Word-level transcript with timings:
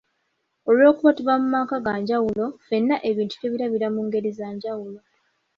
Olw'okuba 0.69 1.11
tuva 1.17 1.33
mu 1.41 1.47
maka 1.55 1.75
ga 1.85 1.93
njawulo, 2.01 2.45
ffenna 2.61 2.95
ebintu 3.09 3.33
tubiraba 3.41 3.87
mu 3.95 4.01
ngeri 4.07 4.31
za 4.37 4.47
njawulo. 4.55 4.99